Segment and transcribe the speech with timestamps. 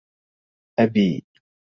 [0.79, 1.07] أبي